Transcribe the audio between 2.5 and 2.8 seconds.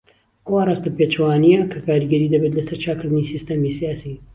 لەسەر